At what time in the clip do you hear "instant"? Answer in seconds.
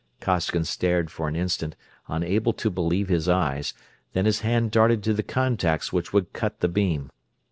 1.35-1.75